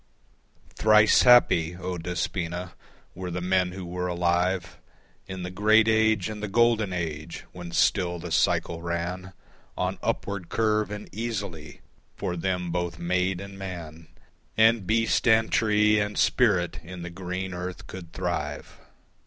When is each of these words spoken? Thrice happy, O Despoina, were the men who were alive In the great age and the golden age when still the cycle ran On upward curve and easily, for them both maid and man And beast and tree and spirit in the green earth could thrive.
Thrice 0.73 1.21
happy, 1.21 1.75
O 1.75 1.95
Despoina, 1.99 2.71
were 3.13 3.29
the 3.29 3.39
men 3.39 3.71
who 3.73 3.85
were 3.85 4.07
alive 4.07 4.79
In 5.27 5.43
the 5.43 5.51
great 5.51 5.87
age 5.87 6.27
and 6.27 6.41
the 6.41 6.47
golden 6.47 6.91
age 6.91 7.45
when 7.51 7.71
still 7.71 8.17
the 8.17 8.31
cycle 8.31 8.81
ran 8.81 9.33
On 9.77 9.99
upward 10.01 10.49
curve 10.49 10.89
and 10.89 11.07
easily, 11.13 11.81
for 12.15 12.35
them 12.35 12.71
both 12.71 12.97
maid 12.97 13.39
and 13.39 13.59
man 13.59 14.07
And 14.57 14.87
beast 14.87 15.27
and 15.27 15.51
tree 15.51 15.99
and 15.99 16.17
spirit 16.17 16.79
in 16.83 17.03
the 17.03 17.11
green 17.11 17.53
earth 17.53 17.85
could 17.85 18.11
thrive. 18.11 18.79